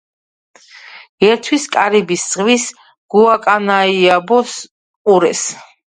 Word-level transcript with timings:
ერთვის 1.27 1.67
კარიბის 1.75 2.25
ზღვის 2.31 2.65
გუაკანაიაბოს 3.17 4.57
ყურეს. 5.05 5.45